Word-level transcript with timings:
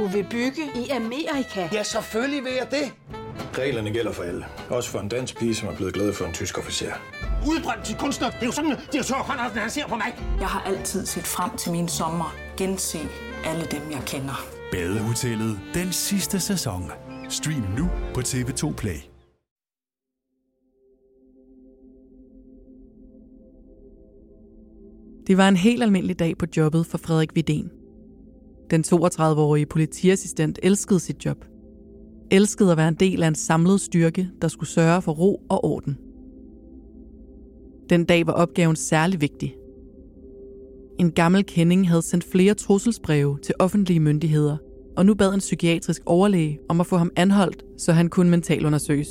Du 0.00 0.06
vil 0.06 0.26
bygge 0.30 0.62
i 0.74 0.88
Amerika? 0.88 1.68
Ja, 1.72 1.82
selvfølgelig 1.82 2.44
vil 2.44 2.52
jeg 2.52 2.68
det. 2.70 2.92
Reglerne 3.58 3.90
gælder 3.90 4.12
for 4.12 4.22
alle. 4.22 4.44
Også 4.70 4.90
for 4.90 4.98
en 4.98 5.08
dansk 5.08 5.38
pige, 5.38 5.54
som 5.54 5.68
er 5.68 5.76
blevet 5.76 5.94
glad 5.94 6.12
for 6.12 6.24
en 6.24 6.32
tysk 6.32 6.58
officer. 6.58 6.92
Udbrændt 7.48 7.84
til 7.84 7.96
kunstner. 7.96 8.30
Det 8.30 8.42
er 8.42 8.46
jo 8.46 8.52
sådan, 8.52 8.72
at 8.72 8.88
direktør 8.92 9.14
Conradsen, 9.14 9.58
han 9.58 9.70
ser 9.70 9.86
på 9.86 9.96
mig. 9.96 10.14
Jeg 10.40 10.48
har 10.48 10.60
altid 10.60 11.06
set 11.06 11.24
frem 11.24 11.56
til 11.56 11.72
min 11.72 11.88
sommer. 11.88 12.34
Gense 12.56 12.98
alle 13.44 13.64
dem, 13.64 13.90
jeg 13.90 14.02
kender. 14.06 14.46
Badehotellet 14.72 15.60
den 15.74 15.92
sidste 15.92 16.40
sæson. 16.40 16.90
Stream 17.28 17.64
nu 17.78 17.90
på 18.14 18.20
TV2 18.20 18.74
Play. 18.74 19.00
Det 25.26 25.36
var 25.36 25.48
en 25.48 25.56
helt 25.56 25.82
almindelig 25.82 26.18
dag 26.18 26.38
på 26.38 26.46
jobbet 26.56 26.86
for 26.86 26.98
Frederik 26.98 27.30
Vidén. 27.38 27.79
Den 28.70 28.84
32-årige 28.86 29.66
politiassistent 29.66 30.58
elskede 30.62 31.00
sit 31.00 31.24
job. 31.24 31.44
Elskede 32.30 32.70
at 32.70 32.76
være 32.76 32.88
en 32.88 32.94
del 32.94 33.22
af 33.22 33.28
en 33.28 33.34
samlet 33.34 33.80
styrke, 33.80 34.28
der 34.42 34.48
skulle 34.48 34.70
sørge 34.70 35.02
for 35.02 35.12
ro 35.12 35.42
og 35.48 35.64
orden. 35.64 35.98
Den 37.90 38.04
dag 38.04 38.26
var 38.26 38.32
opgaven 38.32 38.76
særlig 38.76 39.20
vigtig. 39.20 39.56
En 40.98 41.12
gammel 41.12 41.44
kending 41.44 41.88
havde 41.88 42.02
sendt 42.02 42.24
flere 42.24 42.54
trusselsbreve 42.54 43.38
til 43.42 43.54
offentlige 43.58 44.00
myndigheder, 44.00 44.56
og 44.96 45.06
nu 45.06 45.14
bad 45.14 45.34
en 45.34 45.38
psykiatrisk 45.38 46.02
overlæge 46.06 46.58
om 46.68 46.80
at 46.80 46.86
få 46.86 46.96
ham 46.96 47.10
anholdt, 47.16 47.64
så 47.78 47.92
han 47.92 48.08
kunne 48.08 48.30
mentalundersøges. 48.30 49.08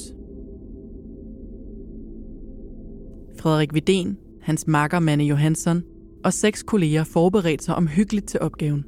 Frederik 3.40 3.74
Vidén, 3.74 4.40
hans 4.42 4.68
makker 4.68 5.00
Manne 5.00 5.24
Johansson 5.24 5.84
og 6.24 6.34
seks 6.34 6.64
kolleger 6.64 7.04
forberedte 7.04 7.66
sig 7.66 7.76
omhyggeligt 7.76 8.28
til 8.28 8.40
opgaven. 8.40 8.86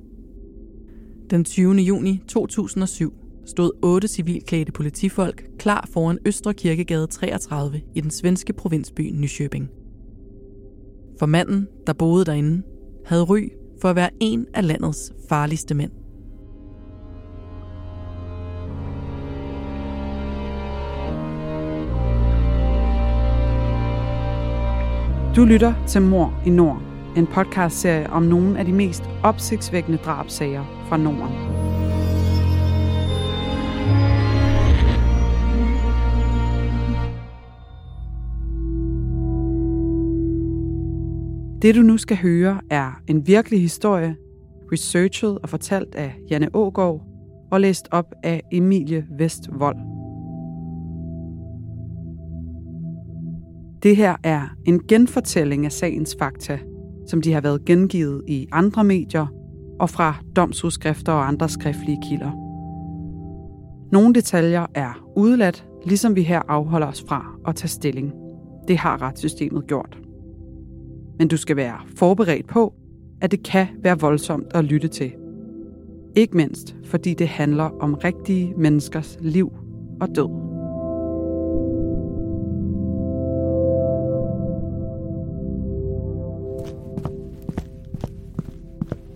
Den 1.31 1.45
20. 1.45 1.73
juni 1.73 2.21
2007 2.27 3.13
stod 3.45 3.71
otte 3.83 4.07
civilklædte 4.07 4.71
politifolk 4.71 5.43
klar 5.59 5.89
foran 5.93 6.17
Østre 6.25 6.53
Kirkegade 6.53 7.07
33 7.07 7.81
i 7.95 8.01
den 8.01 8.11
svenske 8.11 8.53
provinsby 8.53 9.11
Nyköping. 9.13 9.69
For 11.19 11.25
manden, 11.25 11.67
der 11.87 11.93
boede 11.93 12.25
derinde, 12.25 12.63
havde 13.05 13.23
ry 13.23 13.49
for 13.81 13.89
at 13.89 13.95
være 13.95 14.09
en 14.19 14.45
af 14.53 14.67
landets 14.67 15.13
farligste 15.29 15.75
mænd. 15.75 15.91
Du 25.35 25.45
lytter 25.45 25.73
til 25.87 26.01
Mor 26.01 26.41
i 26.45 26.49
Nord, 26.49 26.81
en 27.17 27.27
podcastserie 27.27 28.09
om 28.09 28.23
nogle 28.23 28.59
af 28.59 28.65
de 28.65 28.73
mest 28.73 29.03
opsigtsvækkende 29.23 29.97
drabsager 29.97 30.80
fra 30.91 30.97
Norden. 30.97 31.31
Det 41.61 41.75
du 41.75 41.81
nu 41.81 41.97
skal 41.97 42.17
høre 42.17 42.61
er 42.69 43.01
en 43.07 43.27
virkelig 43.27 43.61
historie, 43.61 44.15
researchet 44.71 45.37
og 45.43 45.49
fortalt 45.49 45.95
af 45.95 46.15
Janne 46.29 46.55
Ågaard 46.55 47.01
og 47.51 47.61
læst 47.61 47.87
op 47.91 48.13
af 48.23 48.41
Emilie 48.51 49.05
Vestvold. 49.17 49.77
Det 53.83 53.95
her 53.95 54.15
er 54.23 54.47
en 54.65 54.79
genfortælling 54.87 55.65
af 55.65 55.71
sagens 55.71 56.15
fakta, 56.19 56.59
som 57.07 57.21
de 57.21 57.33
har 57.33 57.41
været 57.41 57.65
gengivet 57.65 58.23
i 58.27 58.47
andre 58.51 58.83
medier 58.83 59.40
og 59.81 59.89
fra 59.89 60.15
domsudskrifter 60.35 61.13
og 61.13 61.27
andre 61.27 61.49
skriftlige 61.49 62.01
kilder. 62.09 62.31
Nogle 63.91 64.13
detaljer 64.13 64.65
er 64.75 65.11
udeladt, 65.15 65.65
ligesom 65.85 66.15
vi 66.15 66.23
her 66.23 66.41
afholder 66.47 66.87
os 66.87 67.03
fra 67.07 67.25
at 67.47 67.55
tage 67.55 67.69
stilling. 67.69 68.13
Det 68.67 68.77
har 68.77 69.01
retssystemet 69.01 69.67
gjort. 69.67 69.99
Men 71.19 71.27
du 71.27 71.37
skal 71.37 71.55
være 71.55 71.77
forberedt 71.97 72.47
på, 72.47 72.73
at 73.21 73.31
det 73.31 73.43
kan 73.43 73.67
være 73.83 73.99
voldsomt 73.99 74.47
at 74.53 74.65
lytte 74.65 74.87
til. 74.87 75.11
Ikke 76.15 76.37
mindst, 76.37 76.75
fordi 76.85 77.13
det 77.13 77.27
handler 77.27 77.69
om 77.79 77.93
rigtige 77.93 78.53
menneskers 78.57 79.17
liv 79.21 79.51
og 80.01 80.07
død. 80.15 80.50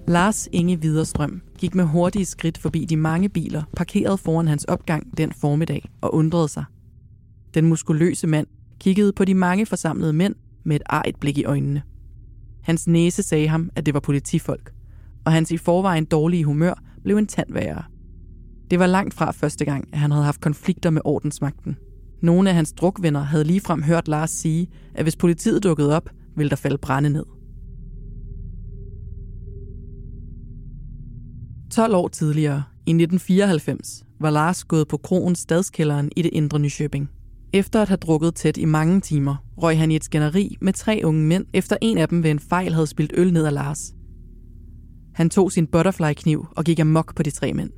Lars 0.08 0.50
Inge 0.52 0.82
Viderstrøm 0.82 1.42
gik 1.58 1.76
med 1.76 1.84
hurtige 1.84 2.26
skridt 2.26 2.58
forbi 2.58 2.86
de 2.86 2.98
mange 2.98 3.30
biler 3.30 3.64
parkeret 3.76 4.20
foran 4.20 4.48
hans 4.48 4.64
opgang 4.64 5.18
den 5.18 5.32
formiddag 5.32 5.90
og 6.02 6.16
undrede 6.16 6.48
sig. 6.48 6.66
Den 7.54 7.66
muskuløse 7.66 8.28
mand 8.28 8.48
kiggede 8.80 9.14
på 9.14 9.26
de 9.26 9.34
mange 9.34 9.66
forsamlede 9.66 10.14
mænd 10.14 10.36
med 10.64 10.76
et 10.76 10.82
arigt 10.86 11.20
blik 11.20 11.38
i 11.38 11.46
øjnene. 11.46 11.82
Hans 12.64 12.88
næse 12.88 13.24
sagde 13.24 13.48
ham, 13.48 13.70
at 13.76 13.86
det 13.86 13.94
var 13.94 14.00
politifolk, 14.00 14.74
og 15.26 15.32
hans 15.32 15.52
i 15.52 15.58
forvejen 15.58 16.06
dårlige 16.06 16.44
humør 16.44 16.84
blev 17.04 17.18
en 17.18 17.28
tand 17.28 17.54
værre. 17.54 17.84
Det 18.72 18.80
var 18.80 18.88
langt 18.88 19.14
fra 19.14 19.32
første 19.32 19.66
gang, 19.66 19.90
at 19.94 20.00
han 20.00 20.12
havde 20.12 20.26
haft 20.26 20.42
konflikter 20.42 20.90
med 20.90 21.02
ordensmagten. 21.06 21.78
Nogle 22.22 22.50
af 22.50 22.56
hans 22.56 22.74
drukvenner 22.74 23.22
havde 23.22 23.44
ligefrem 23.44 23.84
hørt 23.84 24.08
Lars 24.08 24.32
sige, 24.32 24.68
at 24.96 25.06
hvis 25.06 25.16
politiet 25.16 25.64
dukkede 25.64 25.96
op, 25.96 26.10
ville 26.36 26.50
der 26.50 26.56
falde 26.56 26.78
brænde 26.78 27.10
ned. 27.10 27.35
12 31.76 31.96
år 31.96 32.08
tidligere, 32.08 32.64
i 32.86 32.92
1994, 32.92 34.04
var 34.20 34.30
Lars 34.30 34.64
gået 34.64 34.88
på 34.88 34.98
kroen 34.98 35.36
Stadskælderen 35.36 36.12
i 36.16 36.22
det 36.22 36.30
indre 36.34 36.60
Nykøbing. 36.60 37.10
Efter 37.54 37.82
at 37.82 37.88
have 37.88 37.98
drukket 37.98 38.36
tæt 38.36 38.58
i 38.58 38.66
mange 38.66 39.02
timer, 39.02 39.36
røg 39.58 39.78
han 39.78 39.92
i 39.92 39.96
et 39.96 40.04
skænderi 40.04 40.58
med 40.62 40.74
tre 40.74 41.02
unge 41.04 41.22
mænd, 41.22 41.46
efter 41.54 41.78
en 41.82 41.98
af 41.98 42.10
dem 42.10 42.24
ved 42.24 42.32
en 42.32 42.40
fejl 42.40 42.74
havde 42.74 42.88
spildt 42.88 43.14
øl 43.16 43.34
ned 43.34 43.46
af 43.46 43.54
Lars. 43.54 43.94
Han 45.14 45.30
tog 45.30 45.52
sin 45.52 45.68
butterfly-kniv 45.68 46.46
og 46.56 46.64
gik 46.64 46.80
amok 46.80 47.16
på 47.16 47.24
de 47.24 47.32
tre 47.32 47.54
mænd. 47.54 47.70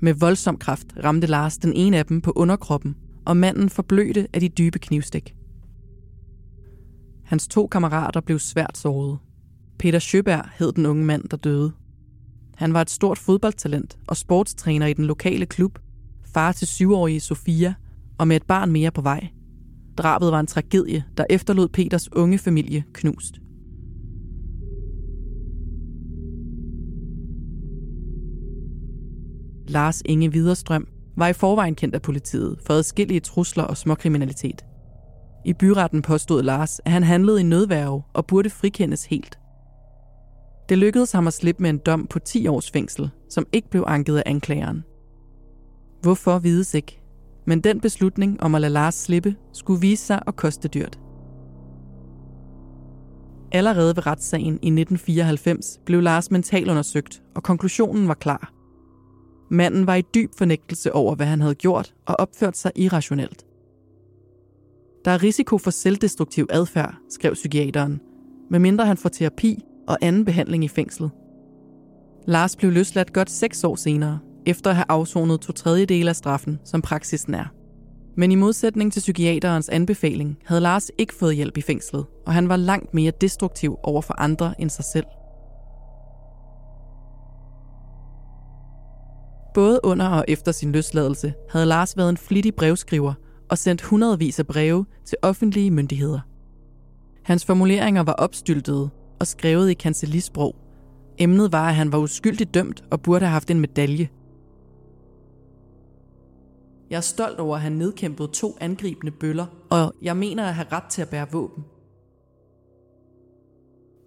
Med 0.00 0.14
voldsom 0.14 0.56
kraft 0.56 0.86
ramte 1.04 1.26
Lars 1.26 1.58
den 1.58 1.72
ene 1.72 1.98
af 1.98 2.06
dem 2.06 2.20
på 2.20 2.32
underkroppen, 2.36 2.96
og 3.26 3.36
manden 3.36 3.68
forblødte 3.68 4.28
af 4.32 4.40
de 4.40 4.48
dybe 4.48 4.78
knivstik. 4.78 5.34
Hans 7.24 7.48
to 7.48 7.66
kammerater 7.66 8.20
blev 8.20 8.38
svært 8.38 8.78
såret. 8.78 9.18
Peter 9.78 9.98
Sjøberg 9.98 10.44
hed 10.58 10.72
den 10.72 10.86
unge 10.86 11.04
mand, 11.04 11.28
der 11.28 11.36
døde. 11.36 11.72
Han 12.56 12.74
var 12.74 12.80
et 12.80 12.90
stort 12.90 13.18
fodboldtalent 13.18 13.98
og 14.06 14.16
sportstræner 14.16 14.86
i 14.86 14.92
den 14.92 15.04
lokale 15.04 15.46
klub, 15.46 15.78
far 16.34 16.52
til 16.52 16.66
syvårige 16.66 17.20
Sofia 17.20 17.74
og 18.18 18.28
med 18.28 18.36
et 18.36 18.42
barn 18.42 18.72
mere 18.72 18.90
på 18.90 19.00
vej. 19.00 19.28
Drabet 19.98 20.32
var 20.32 20.40
en 20.40 20.46
tragedie, 20.46 21.04
der 21.16 21.24
efterlod 21.30 21.68
Peters 21.68 22.12
unge 22.12 22.38
familie 22.38 22.84
knust. 22.92 23.40
Lars 29.68 30.02
Inge 30.04 30.32
Viderstrøm 30.32 30.88
var 31.16 31.28
i 31.28 31.32
forvejen 31.32 31.74
kendt 31.74 31.94
af 31.94 32.02
politiet 32.02 32.58
for 32.66 32.74
adskillige 32.74 33.20
trusler 33.20 33.64
og 33.64 33.76
småkriminalitet. 33.76 34.64
I 35.44 35.52
byretten 35.52 36.02
påstod 36.02 36.42
Lars, 36.42 36.80
at 36.84 36.92
han 36.92 37.02
handlede 37.02 37.40
i 37.40 37.44
nødværve 37.44 38.02
og 38.12 38.26
burde 38.26 38.50
frikendes 38.50 39.04
helt. 39.04 39.38
Det 40.68 40.78
lykkedes 40.78 41.12
ham 41.12 41.26
at 41.26 41.32
slippe 41.32 41.62
med 41.62 41.70
en 41.70 41.78
dom 41.78 42.06
på 42.06 42.18
10 42.18 42.46
års 42.46 42.70
fængsel, 42.70 43.10
som 43.28 43.46
ikke 43.52 43.70
blev 43.70 43.84
anket 43.86 44.16
af 44.16 44.22
anklageren. 44.26 44.84
Hvorfor 46.02 46.38
vides 46.38 46.74
ikke, 46.74 47.00
men 47.46 47.60
den 47.60 47.80
beslutning 47.80 48.42
om 48.42 48.54
at 48.54 48.60
lade 48.60 48.72
Lars 48.72 48.94
slippe 48.94 49.36
skulle 49.52 49.80
vise 49.80 50.04
sig 50.04 50.22
at 50.26 50.36
koste 50.36 50.68
dyrt. 50.68 50.98
Allerede 53.52 53.96
ved 53.96 54.06
retssagen 54.06 54.54
i 54.62 54.68
1994 54.80 55.80
blev 55.86 56.00
Lars 56.00 56.30
mentalundersøgt, 56.30 57.22
og 57.34 57.42
konklusionen 57.42 58.08
var 58.08 58.14
klar. 58.14 58.52
Manden 59.50 59.86
var 59.86 59.94
i 59.94 60.02
dyb 60.14 60.30
fornægtelse 60.38 60.92
over, 60.92 61.14
hvad 61.14 61.26
han 61.26 61.40
havde 61.40 61.54
gjort 61.54 61.94
og 62.06 62.16
opført 62.18 62.56
sig 62.56 62.72
irrationelt. 62.76 63.46
Der 65.04 65.10
er 65.10 65.22
risiko 65.22 65.58
for 65.58 65.70
selvdestruktiv 65.70 66.46
adfærd, 66.50 66.94
skrev 67.10 67.34
psykiateren, 67.34 68.00
medmindre 68.50 68.86
han 68.86 68.96
får 68.96 69.08
terapi 69.08 69.64
og 69.88 69.98
anden 70.00 70.24
behandling 70.24 70.64
i 70.64 70.68
fængslet. 70.68 71.10
Lars 72.26 72.56
blev 72.56 72.72
løsladt 72.72 73.12
godt 73.12 73.30
seks 73.30 73.64
år 73.64 73.74
senere, 73.74 74.18
efter 74.46 74.70
at 74.70 74.76
have 74.76 74.86
afsonet 74.88 75.40
to 75.40 75.52
tredjedele 75.52 76.10
af 76.10 76.16
straffen, 76.16 76.58
som 76.64 76.82
praksisen 76.82 77.34
er. 77.34 77.44
Men 78.16 78.32
i 78.32 78.34
modsætning 78.34 78.92
til 78.92 79.00
psykiaterens 79.00 79.68
anbefaling, 79.68 80.38
havde 80.44 80.60
Lars 80.60 80.90
ikke 80.98 81.14
fået 81.14 81.36
hjælp 81.36 81.58
i 81.58 81.60
fængslet, 81.60 82.06
og 82.26 82.32
han 82.32 82.48
var 82.48 82.56
langt 82.56 82.94
mere 82.94 83.12
destruktiv 83.20 83.76
over 83.82 84.02
for 84.02 84.14
andre 84.20 84.60
end 84.60 84.70
sig 84.70 84.84
selv. 84.84 85.06
Både 89.54 89.80
under 89.84 90.08
og 90.08 90.24
efter 90.28 90.52
sin 90.52 90.72
løsladelse 90.72 91.34
havde 91.50 91.66
Lars 91.66 91.96
været 91.96 92.08
en 92.08 92.16
flittig 92.16 92.54
brevskriver 92.54 93.14
og 93.50 93.58
sendt 93.58 93.82
hundredvis 93.82 94.38
af 94.38 94.46
breve 94.46 94.86
til 95.04 95.18
offentlige 95.22 95.70
myndigheder. 95.70 96.20
Hans 97.24 97.44
formuleringer 97.44 98.02
var 98.02 98.12
opstyltede 98.12 98.90
og 99.20 99.26
skrevet 99.26 99.70
i 99.70 99.74
kancelisprog, 99.74 100.56
Emnet 101.18 101.52
var, 101.52 101.68
at 101.68 101.74
han 101.74 101.92
var 101.92 101.98
uskyldigt 101.98 102.54
dømt 102.54 102.84
og 102.90 103.00
burde 103.00 103.24
have 103.24 103.32
haft 103.32 103.50
en 103.50 103.60
medalje. 103.60 104.08
Jeg 106.90 106.96
er 106.96 107.00
stolt 107.00 107.38
over, 107.38 107.56
at 107.56 107.62
han 107.62 107.72
nedkæmpede 107.72 108.28
to 108.32 108.56
angribende 108.60 109.12
bøller, 109.12 109.46
og 109.70 109.94
jeg 110.02 110.16
mener 110.16 110.44
at 110.44 110.54
have 110.54 110.66
ret 110.72 110.84
til 110.90 111.02
at 111.02 111.08
bære 111.08 111.26
våben. 111.32 111.64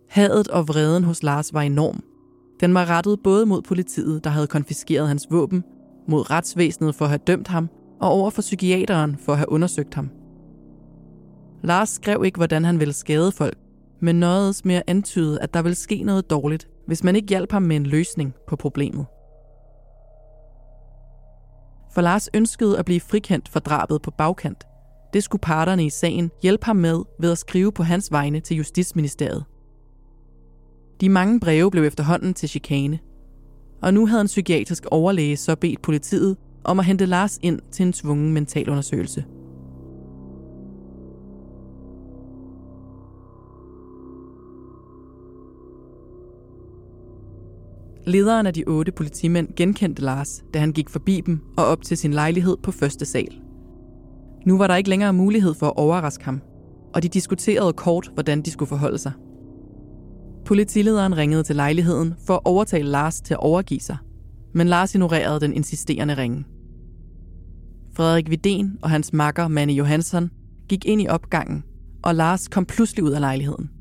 Hadet 0.10 0.48
og 0.48 0.68
vreden 0.68 1.04
hos 1.04 1.24
Lars 1.24 1.54
var 1.54 1.62
enorm. 1.62 2.04
Den 2.60 2.74
var 2.74 2.86
rettet 2.86 3.20
både 3.24 3.46
mod 3.46 3.62
politiet, 3.62 4.24
der 4.24 4.30
havde 4.30 4.48
konfiskeret 4.48 5.08
hans 5.08 5.28
våben, 5.32 5.64
mod 6.08 6.30
retsvæsenet 6.32 6.96
for 6.96 7.06
at 7.06 7.10
have 7.10 7.22
dømt 7.28 7.48
ham, 7.48 7.70
og 8.00 8.10
over 8.10 8.30
for 8.30 8.42
psykiateren 8.42 9.18
for 9.18 9.32
at 9.32 9.38
have 9.38 9.52
undersøgt 9.52 9.94
ham. 9.94 10.10
Lars 11.64 11.90
skrev 11.90 12.26
ikke, 12.26 12.38
hvordan 12.38 12.66
han 12.66 12.80
ville 12.80 12.94
skade 12.94 13.32
folk, 13.32 13.58
men 14.02 14.20
nøjedes 14.20 14.66
med 14.66 14.76
at 14.76 14.84
antyde, 14.88 15.42
at 15.42 15.54
der 15.54 15.62
ville 15.62 15.76
ske 15.76 16.04
noget 16.04 16.30
dårligt, 16.30 16.68
hvis 16.88 17.04
man 17.04 17.16
ikke 17.16 17.28
hjalp 17.28 17.52
ham 17.52 17.62
med 17.62 17.76
en 17.76 17.86
løsning 17.86 18.34
på 18.48 18.56
problemet. 18.56 19.06
For 21.94 22.02
Lars 22.02 22.30
ønskede 22.34 22.80
at 22.80 22.86
blive 22.86 23.00
frikendt 23.00 23.50
for 23.50 23.60
drabet 23.60 24.02
på 24.02 24.12
bagkant. 24.12 24.64
Det 25.14 25.24
skulle 25.24 25.42
parterne 25.42 25.86
i 25.86 25.90
sagen 25.90 26.32
hjælpe 26.42 26.66
ham 26.66 26.76
med 26.76 27.04
ved 27.20 27.32
at 27.32 27.38
skrive 27.38 27.72
på 27.72 27.84
hans 27.84 28.12
vegne 28.12 28.40
til 28.40 28.58
Justitsministeriet. 28.58 29.44
De 31.02 31.10
mange 31.10 31.40
breve 31.40 31.72
blev 31.72 31.84
efterhånden 31.84 32.34
til 32.34 32.50
chikane. 32.50 33.00
Og 33.82 33.94
nu 33.94 34.08
havde 34.08 34.22
en 34.22 34.28
psykiatrisk 34.28 34.86
overlæge 34.92 35.38
så 35.38 35.56
bedt 35.56 35.82
politiet 35.82 36.38
om 36.64 36.80
at 36.80 36.86
hente 36.86 37.06
Lars 37.06 37.40
ind 37.42 37.60
til 37.72 37.86
en 37.86 37.94
tvungen 37.94 38.34
mentalundersøgelse. 38.34 39.26
Lederen 48.10 48.48
af 48.48 48.54
de 48.54 48.64
otte 48.68 48.92
politimænd 48.92 49.48
genkendte 49.56 50.02
Lars, 50.02 50.44
da 50.54 50.60
han 50.60 50.72
gik 50.72 50.90
forbi 50.90 51.22
dem 51.26 51.40
og 51.58 51.66
op 51.66 51.82
til 51.82 51.98
sin 51.98 52.14
lejlighed 52.14 52.58
på 52.64 52.72
første 52.72 53.06
sal. 53.06 53.42
Nu 54.46 54.58
var 54.58 54.68
der 54.68 54.76
ikke 54.76 54.90
længere 54.90 55.14
mulighed 55.14 55.54
for 55.54 55.66
at 55.66 55.74
overraske 55.78 56.26
ham, 56.26 56.42
og 56.94 57.04
de 57.04 57.10
diskuterede 57.10 57.74
kort, 57.74 58.12
hvordan 58.14 58.42
de 58.42 58.52
skulle 58.52 58.70
forholde 58.70 58.98
sig. 58.98 59.12
Politilederen 60.46 61.18
ringede 61.18 61.44
til 61.44 61.56
lejligheden 61.56 62.14
for 62.28 62.34
at 62.34 62.42
overtale 62.46 62.90
Lars 62.90 63.22
til 63.22 63.34
at 63.34 63.40
overgive 63.40 63.80
sig, 63.80 63.98
men 64.54 64.68
Lars 64.68 64.96
ignorerede 64.96 65.40
den 65.40 65.54
insisterende 65.54 66.18
ringe. 66.18 66.46
Frederik 67.96 68.30
Vidén 68.30 68.80
og 68.82 68.90
hans 68.90 69.14
makker 69.14 69.48
Manny 69.48 69.74
Johansson 69.74 70.30
gik 70.70 70.86
ind 70.86 71.02
i 71.02 71.08
opgangen, 71.08 71.64
og 72.04 72.16
Lars 72.16 72.48
kom 72.48 72.66
pludselig 72.66 73.04
ud 73.04 73.12
af 73.12 73.20
lejligheden. 73.20 73.79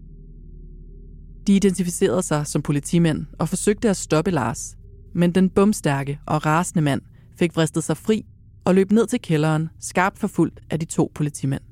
De 1.49 1.57
identificerede 1.57 2.23
sig 2.23 2.47
som 2.47 2.63
politimænd 2.63 3.27
og 3.39 3.49
forsøgte 3.49 3.91
at 3.91 3.97
stoppe 3.97 4.31
Lars, 4.31 4.77
men 5.15 5.33
den 5.33 5.51
bumstærke 5.51 6.21
og 6.27 6.47
rasende 6.47 6.83
mand 6.83 7.01
fik 7.39 7.57
vristet 7.57 7.85
sig 7.85 7.97
fri 7.97 8.27
og 8.65 8.75
løb 8.75 8.93
ned 8.93 9.07
til 9.07 9.21
kælderen, 9.21 9.69
skarpt 9.81 10.19
forfulgt 10.19 10.61
af 10.71 10.81
de 10.81 10.87
to 10.87 11.13
politimænd. 11.15 11.63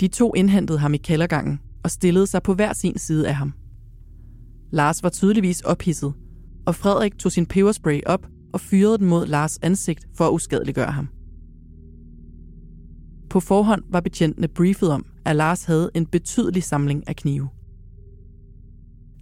De 0.00 0.08
to 0.08 0.34
indhentede 0.34 0.78
ham 0.78 0.94
i 0.94 0.96
kældergangen 0.96 1.60
og 1.84 1.90
stillede 1.90 2.26
sig 2.26 2.42
på 2.42 2.54
hver 2.54 2.72
sin 2.72 2.98
side 2.98 3.28
af 3.28 3.34
ham. 3.34 3.52
Lars 4.70 5.02
var 5.02 5.10
tydeligvis 5.10 5.60
ophidset, 5.60 6.14
og 6.66 6.74
Frederik 6.74 7.18
tog 7.18 7.32
sin 7.32 7.46
peberspray 7.46 8.00
op 8.06 8.26
og 8.52 8.60
fyrede 8.60 8.98
den 8.98 9.06
mod 9.06 9.26
Lars 9.26 9.58
ansigt 9.62 10.06
for 10.14 10.26
at 10.26 10.32
uskadeliggøre 10.32 10.92
ham. 10.92 11.08
På 13.30 13.40
forhånd 13.40 13.82
var 13.90 14.00
betjentene 14.00 14.48
briefet 14.48 14.90
om, 14.90 15.06
at 15.24 15.36
Lars 15.36 15.64
havde 15.64 15.90
en 15.94 16.06
betydelig 16.06 16.62
samling 16.62 17.08
af 17.08 17.16
knive. 17.16 17.48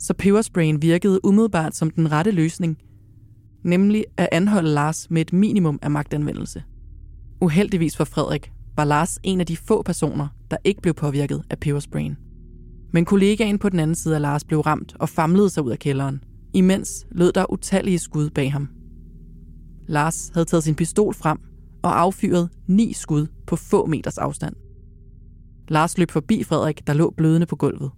Så 0.01 0.15
pebersprayen 0.15 0.83
virkede 0.83 1.25
umiddelbart 1.25 1.77
som 1.77 1.91
den 1.91 2.13
rette 2.13 2.31
løsning, 2.31 2.79
nemlig 3.65 4.05
at 4.17 4.29
anholde 4.33 4.71
Lars 4.71 5.11
med 5.11 5.21
et 5.21 5.33
minimum 5.33 5.79
af 5.83 5.91
magtanvendelse. 5.91 6.63
Uheldigvis 7.41 7.97
for 7.97 8.05
Frederik 8.05 8.53
var 8.77 8.85
Lars 8.85 9.19
en 9.23 9.41
af 9.41 9.47
de 9.47 9.57
få 9.57 9.83
personer, 9.83 10.29
der 10.51 10.57
ikke 10.65 10.81
blev 10.83 10.95
påvirket 10.95 11.43
af 11.51 11.59
pebersprayen. 11.59 12.17
Men 12.93 13.05
kollegaen 13.05 13.59
på 13.59 13.69
den 13.69 13.79
anden 13.79 13.95
side 13.95 14.15
af 14.15 14.21
Lars 14.21 14.45
blev 14.45 14.61
ramt 14.61 14.97
og 15.01 15.09
famlede 15.09 15.51
sig 15.51 15.63
ud 15.63 15.71
af 15.71 15.79
kælderen. 15.79 16.25
Imens 16.55 17.07
lød 17.11 17.33
der 17.33 17.53
utallige 17.53 17.99
skud 17.99 18.31
bag 18.31 18.53
ham. 18.53 18.69
Lars 19.89 20.31
havde 20.35 20.47
taget 20.47 20.65
sin 20.65 20.75
pistol 20.75 21.15
frem 21.15 21.39
og 21.83 22.01
affyret 22.01 22.49
ni 22.67 22.93
skud 22.93 23.27
på 23.47 23.57
få 23.57 23.87
meters 23.87 24.19
afstand. 24.19 24.55
Lars 25.69 25.99
løb 25.99 26.11
forbi 26.11 26.45
Frederik, 26.45 26.87
der 26.87 26.93
lå 26.93 27.15
blødende 27.17 27.47
på 27.47 27.57
gulvet. 27.57 27.91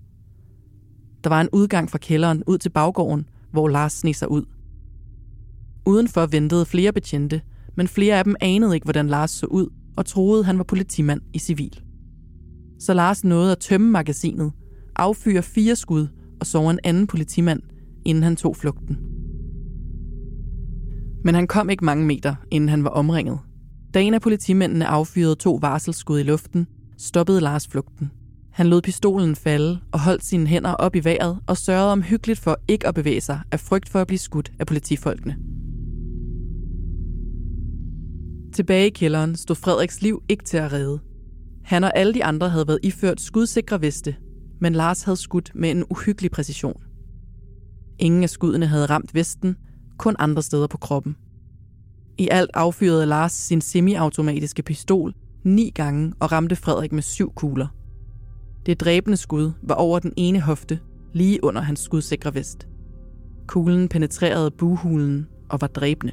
Der 1.25 1.31
var 1.31 1.41
en 1.41 1.49
udgang 1.53 1.91
fra 1.91 1.99
kælderen 1.99 2.43
ud 2.47 2.59
til 2.59 2.71
baggården, 2.71 3.29
hvor 3.51 3.69
Lars 3.69 3.93
sneg 3.93 4.17
sig 4.17 4.31
ud. 4.31 4.45
Udenfor 5.87 6.27
ventede 6.27 6.67
flere 6.67 6.93
betjente, 6.93 7.41
men 7.77 7.89
flere 7.89 8.19
af 8.19 8.25
dem 8.25 8.37
anede 8.41 8.75
ikke, 8.75 8.85
hvordan 8.85 9.09
Lars 9.09 9.31
så 9.31 9.47
ud, 9.47 9.69
og 9.97 10.07
troede, 10.07 10.45
han 10.45 10.59
var 10.59 10.65
politimand 10.65 11.21
i 11.33 11.39
civil. 11.39 11.81
Så 12.79 12.95
Lars 12.95 13.25
nåede 13.25 13.53
at 13.53 13.59
tømme 13.59 13.91
magasinet, 13.91 14.53
affyre 14.97 15.43
fire 15.43 15.77
skud 15.77 16.07
og 16.41 16.47
sove 16.47 16.71
en 16.71 16.79
anden 16.85 17.07
politimand, 17.07 17.63
inden 18.05 18.25
han 18.25 18.37
tog 18.37 18.57
flugten. 18.57 18.99
Men 21.25 21.35
han 21.35 21.47
kom 21.47 21.71
ikke 21.71 21.85
mange 21.85 22.07
meter, 22.07 22.35
inden 22.51 22.69
han 22.69 22.85
var 22.85 22.91
omringet. 22.91 23.39
Da 23.95 24.01
en 24.01 24.15
af 24.15 24.21
politimændene 24.21 24.87
affyrede 24.87 25.35
to 25.35 25.59
varselsskud 25.61 26.21
i 26.21 26.23
luften, 26.23 26.67
stoppede 26.99 27.41
Lars 27.41 27.69
flugten. 27.69 28.11
Han 28.53 28.67
lod 28.67 28.83
pistolen 28.83 29.37
falde 29.37 29.81
og 29.93 30.01
holdt 30.01 30.25
sine 30.25 30.47
hænder 30.47 30.75
op 30.75 30.97
i 30.97 31.05
vejret 31.05 31.39
og 31.47 31.57
sørgede 31.57 31.93
omhyggeligt 31.93 32.39
for 32.39 32.59
ikke 32.69 32.89
at 32.89 32.95
bevæge 32.95 33.21
sig 33.21 33.41
af 33.53 33.61
frygt 33.61 33.89
for 33.89 33.99
at 34.01 34.07
blive 34.07 34.19
skudt 34.19 34.53
af 34.59 34.67
politifolkene. 34.67 35.37
Tilbage 38.53 38.87
i 38.87 38.91
kælderen 38.91 39.37
stod 39.37 39.57
Frederiks 39.57 40.03
liv 40.03 40.23
ikke 40.29 40.45
til 40.45 40.57
at 40.57 40.73
redde. 40.73 41.01
Han 41.65 41.85
og 41.85 41.97
alle 41.97 42.15
de 42.15 42.25
andre 42.25 42.49
havde 42.49 42.69
været 42.69 42.79
iført 42.83 43.21
skudsikre 43.21 43.81
veste, 43.81 44.17
men 44.61 44.73
Lars 44.73 45.03
havde 45.03 45.17
skudt 45.17 45.53
med 45.55 45.71
en 45.71 45.85
uhyggelig 45.91 46.31
præcision. 46.31 46.83
Ingen 47.99 48.23
af 48.23 48.31
skuddene 48.31 48.67
havde 48.67 48.87
ramt 48.87 49.15
vesten, 49.15 49.57
kun 49.99 50.17
andre 50.19 50.43
steder 50.43 50.67
på 50.67 50.79
kroppen. 50.79 51.17
I 52.19 52.29
alt 52.31 52.51
affyrede 52.55 53.07
Lars 53.07 53.33
sin 53.33 53.61
semiautomatiske 53.61 54.63
pistol 54.63 55.15
ni 55.45 55.71
gange 55.75 56.13
og 56.21 56.33
ramte 56.33 56.57
Frederik 56.57 56.93
med 56.93 57.03
syv 57.03 57.33
kugler. 57.35 57.82
Det 58.67 58.81
dræbende 58.81 59.17
skud 59.17 59.53
var 59.63 59.75
over 59.75 59.99
den 59.99 60.13
ene 60.17 60.41
hofte, 60.41 60.81
lige 61.13 61.45
under 61.45 61.61
hans 61.61 61.81
skudsikre 61.81 62.35
vest. 62.35 62.69
Kuglen 63.47 63.89
penetrerede 63.89 64.51
buhulen 64.51 65.29
og 65.49 65.61
var 65.61 65.67
dræbende. 65.67 66.13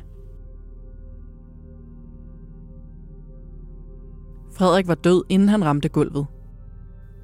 Frederik 4.54 4.88
var 4.88 4.96
død, 4.96 5.24
inden 5.30 5.50
han 5.50 5.66
ramte 5.66 5.90
gulvet. 5.90 6.26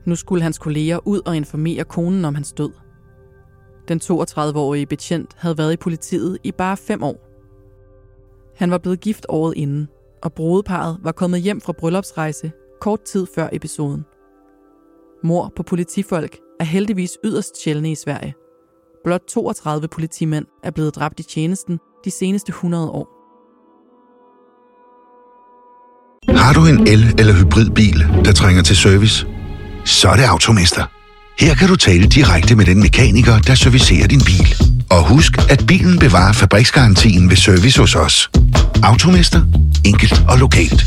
Nu 0.06 0.16
skulle 0.16 0.44
hans 0.44 0.58
kolleger 0.58 1.08
ud 1.08 1.22
og 1.26 1.36
informere 1.36 1.84
konen 1.84 2.26
om 2.26 2.36
hans 2.36 2.54
død. 2.54 2.72
Den 3.88 4.00
32-årige 4.04 4.86
betjent 4.86 5.34
havde 5.38 5.58
været 5.58 5.74
i 5.74 5.78
politiet 5.78 6.38
i 6.44 6.52
bare 6.52 6.78
fem 6.78 7.04
år. 7.04 7.18
Han 8.56 8.72
var 8.72 8.78
blevet 8.78 9.00
gift 9.00 9.26
året 9.30 9.54
inden, 9.58 9.88
og 10.24 10.34
brudeparet 10.34 10.98
var 11.04 11.12
kommet 11.12 11.42
hjem 11.42 11.62
fra 11.62 11.74
bryllupsrejse 11.74 12.52
kort 12.82 13.02
tid 13.02 13.28
før 13.36 13.50
episoden. 13.52 14.06
Mor 15.26 15.52
på 15.56 15.64
politifolk 15.64 16.38
er 16.60 16.64
heldigvis 16.66 17.12
yderst 17.26 17.64
sjældne 17.64 17.92
i 17.92 17.96
Sverige. 17.96 18.34
Blot 19.04 19.22
32 19.34 19.88
politimænd 19.88 20.46
er 20.64 20.72
blevet 20.72 20.96
dræbt 20.96 21.20
i 21.20 21.24
tjenesten 21.24 21.80
de 22.06 22.12
seneste 22.12 22.50
100 22.50 22.90
år. 22.90 23.08
Har 26.38 26.54
du 26.54 26.66
en 26.66 26.88
el- 26.88 27.16
eller 27.20 27.34
hybridbil, 27.34 28.00
der 28.26 28.32
trænger 28.34 28.64
til 28.64 28.78
service? 28.78 29.28
Så 29.86 30.08
er 30.10 30.16
det 30.16 30.24
Automester. 30.24 30.84
Her 31.40 31.56
kan 31.56 31.68
du 31.68 31.76
tale 31.76 32.08
direkte 32.08 32.56
med 32.56 32.66
den 32.66 32.80
mekaniker, 32.82 33.40
der 33.40 33.56
servicerer 33.56 34.08
din 34.08 34.22
bil. 34.26 34.48
Og 34.92 35.10
husk, 35.14 35.32
at 35.50 35.64
bilen 35.68 36.00
bevarer 36.00 36.34
fabriksgarantien 36.34 37.30
ved 37.30 37.38
service 37.38 37.80
hos 37.80 37.96
os. 37.96 38.30
Automester. 38.84 39.42
Enkelt 39.86 40.24
og 40.30 40.38
lokalt. 40.38 40.82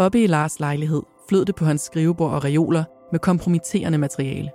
Oppe 0.00 0.22
i 0.22 0.26
Lars 0.26 0.60
lejlighed 0.60 1.02
flød 1.28 1.44
det 1.44 1.54
på 1.54 1.64
hans 1.64 1.80
skrivebord 1.80 2.32
og 2.32 2.44
reoler 2.44 2.84
med 3.12 3.20
kompromitterende 3.20 3.98
materiale. 3.98 4.50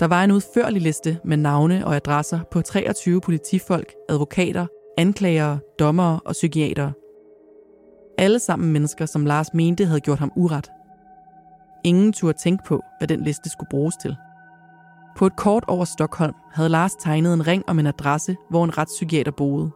Der 0.00 0.06
var 0.06 0.24
en 0.24 0.30
udførlig 0.30 0.82
liste 0.82 1.18
med 1.24 1.36
navne 1.36 1.86
og 1.86 1.96
adresser 1.96 2.40
på 2.50 2.62
23 2.62 3.20
politifolk, 3.20 3.92
advokater, 4.08 4.66
anklagere, 4.98 5.58
dommere 5.78 6.20
og 6.24 6.32
psykiatere. 6.32 6.92
Alle 8.18 8.38
sammen 8.38 8.72
mennesker, 8.72 9.06
som 9.06 9.26
Lars 9.26 9.54
mente 9.54 9.84
havde 9.84 10.00
gjort 10.00 10.18
ham 10.18 10.32
uret. 10.36 10.70
Ingen 11.84 12.12
turde 12.12 12.38
tænke 12.38 12.64
på, 12.66 12.82
hvad 13.00 13.08
den 13.08 13.20
liste 13.20 13.50
skulle 13.50 13.70
bruges 13.70 13.96
til. 13.96 14.16
På 15.16 15.26
et 15.26 15.36
kort 15.36 15.64
over 15.68 15.84
Stockholm 15.84 16.34
havde 16.52 16.68
Lars 16.68 16.94
tegnet 16.94 17.34
en 17.34 17.46
ring 17.46 17.64
om 17.66 17.78
en 17.78 17.86
adresse, 17.86 18.36
hvor 18.50 18.64
en 18.64 18.78
retspsykiater 18.78 19.32
boede. 19.32 19.70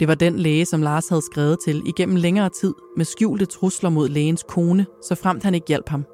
Det 0.00 0.08
var 0.08 0.14
den 0.14 0.38
læge, 0.38 0.64
som 0.66 0.82
Lars 0.82 1.08
havde 1.08 1.22
skrevet 1.22 1.58
til 1.64 1.82
igennem 1.86 2.16
længere 2.16 2.48
tid 2.48 2.74
med 2.96 3.04
skjulte 3.04 3.46
trusler 3.46 3.90
mod 3.90 4.08
lægens 4.08 4.44
kone, 4.48 4.86
så 5.02 5.14
fremt 5.14 5.42
han 5.42 5.54
ikke 5.54 5.66
hjalp 5.68 5.88
ham. 5.88 6.04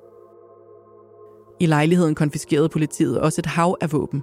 I 1.61 1.67
lejligheden 1.67 2.15
konfiskerede 2.15 2.69
politiet 2.69 3.21
også 3.21 3.41
et 3.41 3.47
hav 3.47 3.77
af 3.81 3.93
våben. 3.93 4.23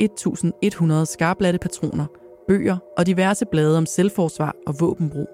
1100 0.00 1.06
skarplatte 1.06 1.58
patroner, 1.58 2.06
bøger 2.48 2.76
og 2.96 3.06
diverse 3.06 3.44
blade 3.50 3.78
om 3.78 3.86
selvforsvar 3.86 4.54
og 4.66 4.74
våbenbrug. 4.80 5.28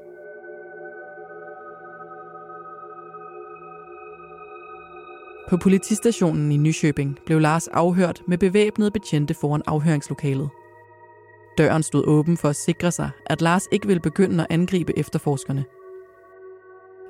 På 5.48 5.56
politistationen 5.56 6.52
i 6.52 6.56
Nykøbing 6.56 7.18
blev 7.26 7.38
Lars 7.38 7.68
afhørt 7.68 8.22
med 8.28 8.38
bevæbnede 8.38 8.90
betjente 8.90 9.34
foran 9.34 9.62
afhøringslokalet. 9.66 10.50
Døren 11.60 11.82
stod 11.82 12.04
åben 12.06 12.36
for 12.36 12.48
at 12.48 12.56
sikre 12.56 12.92
sig, 12.92 13.10
at 13.26 13.40
Lars 13.40 13.66
ikke 13.72 13.86
ville 13.86 14.00
begynde 14.00 14.42
at 14.42 14.46
angribe 14.50 14.98
efterforskerne. 14.98 15.64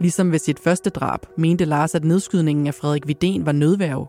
Ligesom 0.00 0.32
ved 0.32 0.38
sit 0.38 0.58
første 0.58 0.90
drab 0.90 1.20
mente 1.38 1.64
Lars, 1.64 1.94
at 1.94 2.04
nedskydningen 2.04 2.66
af 2.66 2.74
Frederik 2.74 3.06
Vidén 3.06 3.44
var 3.44 3.52
nødværve. 3.52 4.06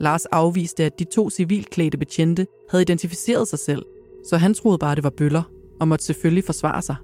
Lars 0.00 0.26
afviste, 0.26 0.84
at 0.84 0.98
de 0.98 1.04
to 1.04 1.30
civilklædte 1.30 1.98
betjente 1.98 2.46
havde 2.70 2.82
identificeret 2.82 3.48
sig 3.48 3.58
selv, 3.58 3.82
så 4.28 4.36
han 4.36 4.54
troede 4.54 4.78
bare, 4.78 4.94
det 4.94 5.04
var 5.04 5.10
bøller 5.10 5.42
og 5.80 5.88
måtte 5.88 6.04
selvfølgelig 6.04 6.44
forsvare 6.44 6.82
sig. 6.82 6.96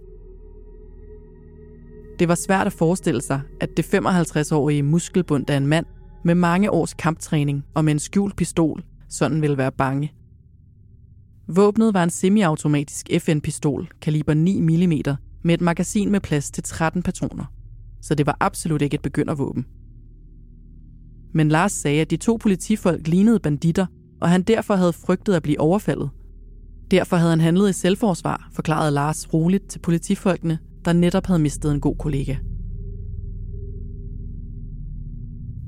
Det 2.19 2.29
var 2.29 2.35
svært 2.35 2.67
at 2.67 2.73
forestille 2.73 3.21
sig, 3.21 3.41
at 3.61 3.77
det 3.77 3.95
55-årige 3.95 4.83
muskelbund 4.83 5.51
af 5.51 5.57
en 5.57 5.67
mand 5.67 5.87
med 6.25 6.35
mange 6.35 6.71
års 6.71 6.95
kamptræning 6.95 7.65
og 7.75 7.85
med 7.85 7.93
en 7.93 7.99
skjult 7.99 8.37
pistol 8.37 8.83
sådan 9.09 9.43
ville 9.43 9.59
være 9.59 9.73
bange. 9.73 10.13
Våbnet 11.51 11.95
var 11.95 12.05
en 12.05 12.11
semiautomatisk 12.11 13.11
FN-pistol, 13.19 13.89
kaliber 14.01 14.35
9 14.35 14.61
mm, 14.61 14.93
med 15.43 15.55
et 15.55 15.61
magasin 15.61 16.11
med 16.11 16.21
plads 16.21 16.51
til 16.51 16.63
13 16.63 17.03
patroner. 17.03 17.45
Så 18.03 18.15
det 18.15 18.27
var 18.27 18.37
absolut 18.41 18.83
ikke 18.83 18.95
et 18.95 19.03
begyndervåben. 19.03 19.67
Men 21.35 21.49
Lars 21.49 21.73
sagde, 21.73 22.01
at 22.01 22.11
de 22.11 22.17
to 22.17 22.37
politifolk 22.37 23.09
lignede 23.09 23.41
banditter, 23.41 23.87
og 24.21 24.29
han 24.29 24.43
derfor 24.43 24.75
havde 24.75 24.93
frygtet 24.93 25.35
at 25.35 25.43
blive 25.43 25.61
overfaldet. 25.61 26.11
Derfor 26.91 27.17
havde 27.17 27.31
han 27.31 27.41
handlet 27.41 27.71
i 27.71 27.73
selvforsvar, 27.73 28.49
forklarede 28.53 28.91
Lars 28.91 29.35
roligt 29.35 29.69
til 29.69 29.79
politifolkene, 29.79 30.59
der 30.85 30.93
netop 30.93 31.27
havde 31.27 31.39
mistet 31.39 31.73
en 31.73 31.81
god 31.81 31.97
kollega. 31.97 32.37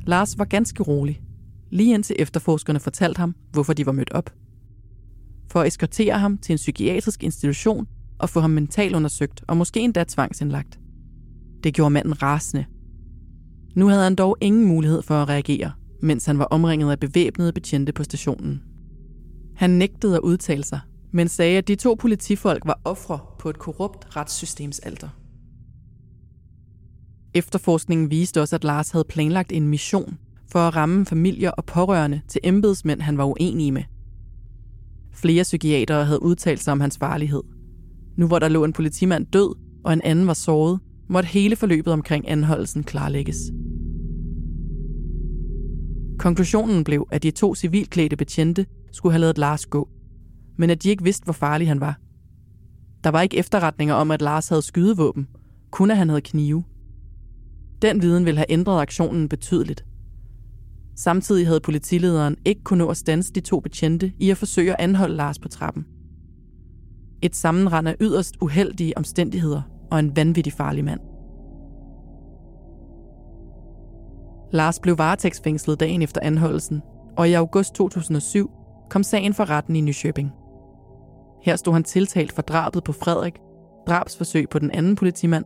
Lars 0.06 0.38
var 0.38 0.44
ganske 0.44 0.82
rolig, 0.82 1.20
lige 1.70 1.94
indtil 1.94 2.16
efterforskerne 2.18 2.80
fortalte 2.80 3.18
ham, 3.18 3.34
hvorfor 3.52 3.72
de 3.72 3.86
var 3.86 3.92
mødt 3.92 4.12
op. 4.12 4.30
For 5.50 5.60
at 5.60 5.66
eskortere 5.66 6.18
ham 6.18 6.38
til 6.38 6.52
en 6.52 6.56
psykiatrisk 6.56 7.24
institution 7.24 7.86
og 8.18 8.28
få 8.28 8.40
ham 8.40 8.50
mentalt 8.50 8.96
undersøgt 8.96 9.44
og 9.48 9.56
måske 9.56 9.80
endda 9.80 10.04
tvangsindlagt. 10.08 10.80
Det 11.64 11.74
gjorde 11.74 11.90
manden 11.90 12.22
rasende. 12.22 12.64
Nu 13.74 13.88
havde 13.88 14.02
han 14.02 14.14
dog 14.14 14.36
ingen 14.40 14.64
mulighed 14.64 15.02
for 15.02 15.14
at 15.14 15.28
reagere, 15.28 15.72
mens 16.02 16.26
han 16.26 16.38
var 16.38 16.44
omringet 16.44 16.90
af 16.90 17.00
bevæbnede 17.00 17.52
betjente 17.52 17.92
på 17.92 18.04
stationen. 18.04 18.62
Han 19.56 19.70
nægtede 19.70 20.16
at 20.16 20.20
udtale 20.20 20.64
sig, 20.64 20.80
men 21.12 21.28
sagde, 21.28 21.58
at 21.58 21.68
de 21.68 21.74
to 21.74 21.94
politifolk 21.94 22.66
var 22.66 22.80
ofre 22.84 23.18
på 23.38 23.50
et 23.50 23.58
korrupt 23.58 24.16
retssystems 24.16 24.78
alter. 24.78 25.08
Efterforskningen 27.34 28.10
viste 28.10 28.40
også, 28.40 28.56
at 28.56 28.64
Lars 28.64 28.90
havde 28.90 29.04
planlagt 29.08 29.52
en 29.52 29.68
mission 29.68 30.18
for 30.52 30.58
at 30.58 30.76
ramme 30.76 31.06
familier 31.06 31.50
og 31.50 31.64
pårørende 31.64 32.20
til 32.28 32.40
embedsmænd, 32.44 33.00
han 33.00 33.18
var 33.18 33.24
uenig 33.24 33.72
med. 33.72 33.82
Flere 35.12 35.42
psykiatere 35.42 36.04
havde 36.04 36.22
udtalt 36.22 36.60
sig 36.60 36.72
om 36.72 36.80
hans 36.80 36.98
farlighed. 36.98 37.42
Nu 38.16 38.26
hvor 38.26 38.38
der 38.38 38.48
lå 38.48 38.64
en 38.64 38.72
politimand 38.72 39.26
død, 39.26 39.54
og 39.84 39.92
en 39.92 40.02
anden 40.04 40.26
var 40.26 40.34
såret, 40.34 40.80
måtte 41.08 41.28
hele 41.28 41.56
forløbet 41.56 41.92
omkring 41.92 42.28
anholdelsen 42.28 42.82
klarlægges. 42.82 43.36
Konklusionen 46.18 46.84
blev, 46.84 47.06
at 47.10 47.22
de 47.22 47.30
to 47.30 47.54
civilklædte 47.54 48.16
betjente 48.16 48.66
skulle 48.92 49.12
have 49.12 49.20
lavet 49.20 49.38
Lars 49.38 49.66
gå, 49.66 49.88
men 50.58 50.70
at 50.70 50.82
de 50.82 50.88
ikke 50.88 51.04
vidste, 51.04 51.24
hvor 51.24 51.32
farlig 51.32 51.68
han 51.68 51.80
var. 51.80 51.98
Der 53.04 53.10
var 53.10 53.22
ikke 53.22 53.36
efterretninger 53.36 53.94
om, 53.94 54.10
at 54.10 54.22
Lars 54.22 54.48
havde 54.48 54.62
skydevåben, 54.62 55.28
kun 55.70 55.90
at 55.90 55.96
han 55.96 56.08
havde 56.08 56.20
knive. 56.20 56.64
Den 57.82 58.02
viden 58.02 58.24
ville 58.24 58.38
have 58.38 58.50
ændret 58.52 58.80
aktionen 58.80 59.28
betydeligt. 59.28 59.84
Samtidig 61.02 61.46
havde 61.46 61.60
politilederen 61.60 62.36
ikke 62.44 62.64
kunnet 62.64 62.86
nå 62.86 62.90
at 62.90 62.96
stanse 62.96 63.32
de 63.32 63.40
to 63.40 63.60
betjente 63.60 64.12
i 64.18 64.30
at 64.30 64.36
forsøge 64.36 64.72
at 64.72 64.80
anholde 64.80 65.14
Lars 65.16 65.38
på 65.38 65.48
trappen. 65.48 65.86
Et 67.22 67.36
sammenrend 67.36 67.88
af 67.88 67.96
yderst 68.00 68.34
uheldige 68.40 68.98
omstændigheder 68.98 69.62
og 69.90 69.98
en 69.98 70.16
vanvittig 70.16 70.52
farlig 70.52 70.84
mand. 70.84 71.00
Lars 74.52 74.80
blev 74.80 74.98
varetægtsfængslet 74.98 75.80
dagen 75.80 76.02
efter 76.02 76.20
anholdelsen, 76.22 76.82
og 77.16 77.28
i 77.28 77.32
august 77.32 77.74
2007 77.74 78.50
kom 78.90 79.02
sagen 79.02 79.34
for 79.34 79.50
retten 79.50 79.76
i 79.76 79.80
Nykøbing. 79.80 80.30
Her 81.42 81.56
stod 81.56 81.72
han 81.72 81.84
tiltalt 81.84 82.32
for 82.32 82.42
drabet 82.42 82.84
på 82.84 82.92
Frederik, 82.92 83.38
drabsforsøg 83.86 84.48
på 84.48 84.58
den 84.58 84.70
anden 84.70 84.96
politimand 84.96 85.44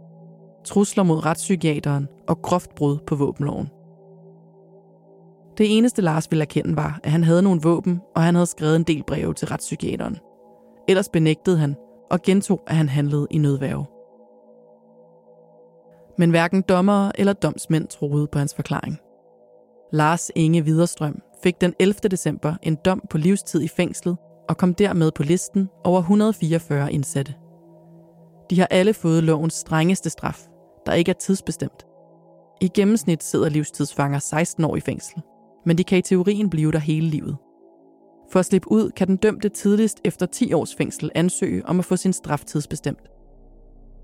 trusler 0.64 1.04
mod 1.04 1.26
retspsykiateren 1.26 2.08
og 2.28 2.42
groft 2.42 2.74
brud 2.74 2.98
på 3.06 3.14
våbenloven. 3.14 3.68
Det 5.58 5.78
eneste 5.78 6.02
Lars 6.02 6.30
ville 6.30 6.42
erkende 6.42 6.76
var, 6.76 7.00
at 7.02 7.10
han 7.10 7.24
havde 7.24 7.42
nogle 7.42 7.60
våben, 7.62 8.00
og 8.16 8.22
han 8.22 8.34
havde 8.34 8.46
skrevet 8.46 8.76
en 8.76 8.82
del 8.82 9.02
breve 9.06 9.34
til 9.34 9.48
retspsykiateren. 9.48 10.16
Ellers 10.88 11.08
benægtede 11.08 11.58
han 11.58 11.76
og 12.10 12.22
gentog, 12.22 12.62
at 12.66 12.76
han 12.76 12.88
handlede 12.88 13.26
i 13.30 13.38
nødværve. 13.38 13.86
Men 16.18 16.30
hverken 16.30 16.62
dommere 16.62 17.20
eller 17.20 17.32
domsmænd 17.32 17.88
troede 17.88 18.26
på 18.26 18.38
hans 18.38 18.54
forklaring. 18.54 18.98
Lars 19.92 20.30
Inge 20.34 20.64
Viderstrøm 20.64 21.22
fik 21.42 21.60
den 21.60 21.74
11. 21.78 21.94
december 22.10 22.54
en 22.62 22.76
dom 22.84 23.02
på 23.10 23.18
livstid 23.18 23.62
i 23.62 23.68
fængslet 23.68 24.16
og 24.48 24.56
kom 24.56 24.74
dermed 24.74 25.12
på 25.12 25.22
listen 25.22 25.68
over 25.84 25.98
144 26.00 26.92
indsatte. 26.92 27.34
De 28.50 28.58
har 28.58 28.68
alle 28.70 28.94
fået 28.94 29.24
lovens 29.24 29.54
strengeste 29.54 30.10
straf, 30.10 30.48
der 30.86 30.92
ikke 30.92 31.10
er 31.10 31.14
tidsbestemt. 31.14 31.86
I 32.60 32.68
gennemsnit 32.68 33.24
sidder 33.24 33.48
livstidsfanger 33.48 34.18
16 34.18 34.64
år 34.64 34.76
i 34.76 34.80
fængsel, 34.80 35.22
men 35.66 35.78
de 35.78 35.84
kan 35.84 35.98
i 35.98 36.02
teorien 36.02 36.50
blive 36.50 36.72
der 36.72 36.78
hele 36.78 37.06
livet. 37.06 37.36
For 38.32 38.38
at 38.38 38.46
slippe 38.46 38.70
ud, 38.70 38.90
kan 38.90 39.08
den 39.08 39.16
dømte 39.16 39.48
tidligst 39.48 40.00
efter 40.04 40.26
10 40.26 40.52
års 40.52 40.74
fængsel 40.74 41.10
ansøge 41.14 41.66
om 41.66 41.78
at 41.78 41.84
få 41.84 41.96
sin 41.96 42.12
straf 42.12 42.44
tidsbestemt. 42.44 43.08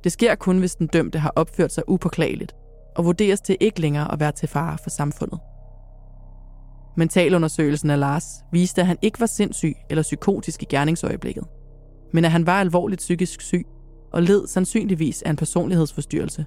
Det 0.05 0.13
sker 0.13 0.35
kun, 0.35 0.59
hvis 0.59 0.75
den 0.75 0.87
dømte 0.87 1.19
har 1.19 1.33
opført 1.37 1.73
sig 1.73 1.89
upåklageligt 1.89 2.55
og 2.97 3.05
vurderes 3.05 3.41
til 3.41 3.57
ikke 3.61 3.81
længere 3.81 4.13
at 4.13 4.21
være 4.21 4.33
til 4.33 4.49
fare 4.49 4.79
for 4.83 4.91
samfundet. 4.91 5.39
Mentalundersøgelsen 6.97 7.91
af 7.91 8.01
Lars 8.01 8.25
viste, 8.53 8.81
at 8.81 8.87
han 8.87 8.99
ikke 9.03 9.21
var 9.21 9.27
sindssyg 9.27 9.75
eller 9.91 10.03
psykotisk 10.03 10.63
i 10.63 10.67
gerningsøjeblikket, 10.71 11.45
men 12.13 12.25
at 12.25 12.31
han 12.31 12.47
var 12.47 12.61
alvorligt 12.61 12.99
psykisk 12.99 13.41
syg 13.41 13.67
og 14.13 14.23
led 14.23 14.47
sandsynligvis 14.47 15.23
af 15.23 15.31
en 15.31 15.37
personlighedsforstyrrelse 15.37 16.47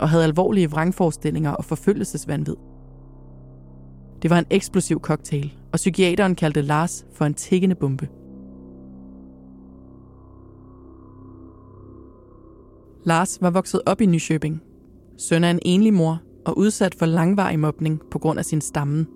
og 0.00 0.08
havde 0.08 0.24
alvorlige 0.24 0.70
vrangforestillinger 0.70 1.50
og 1.50 1.64
forfølgelsesvandvid. 1.64 2.56
Det 4.24 4.30
var 4.30 4.38
en 4.38 4.46
eksplosiv 4.50 5.00
cocktail, 5.00 5.52
og 5.72 5.76
psykiateren 5.76 6.34
kaldte 6.34 6.62
Lars 6.62 7.06
for 7.14 7.24
en 7.24 7.34
tikkende 7.34 7.74
bombe. 7.74 8.08
Lars 13.06 13.38
var 13.40 13.50
vokset 13.50 13.82
op 13.86 14.00
i 14.00 14.06
Nykøbing, 14.06 14.62
søn 15.18 15.44
af 15.44 15.50
en 15.50 15.58
enlig 15.62 15.94
mor 15.94 16.22
og 16.46 16.58
udsat 16.58 16.94
for 16.94 17.06
langvarig 17.06 17.58
mobning 17.58 18.00
på 18.10 18.18
grund 18.18 18.38
af 18.38 18.44
sin 18.44 18.60
stamme. 18.60 19.06